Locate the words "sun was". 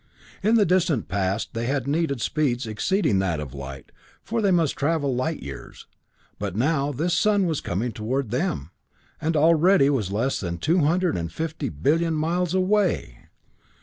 7.13-7.61